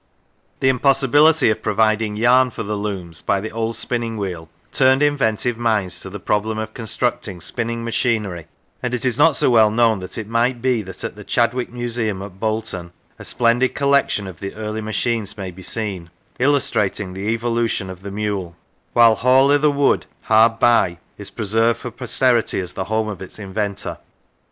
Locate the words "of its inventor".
23.07-23.99